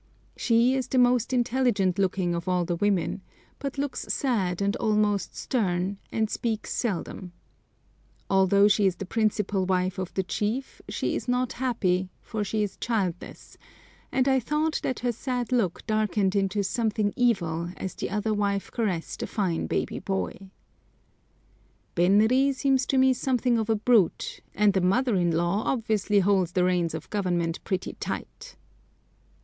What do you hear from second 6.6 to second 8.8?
seldom. Although